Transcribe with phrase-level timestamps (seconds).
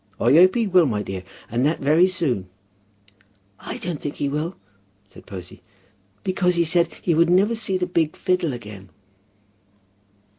[0.19, 2.49] "I hope he will, my dear; and that very soon."
[3.59, 4.55] "I don't think he will,"
[5.07, 5.61] said Posy,
[6.23, 8.89] "because he said he would never see the big fiddle again."